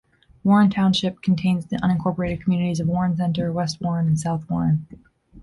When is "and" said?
4.07-4.19